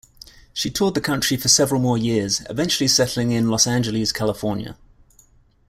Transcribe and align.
She 0.51 0.71
toured 0.71 0.95
the 0.95 0.99
country 0.99 1.37
for 1.37 1.47
several 1.47 1.79
more 1.79 1.95
years, 1.95 2.41
eventually 2.49 2.87
settling 2.87 3.29
in 3.29 3.51
Los 3.51 3.67
Angeles, 3.67 4.11
California. 4.11 4.75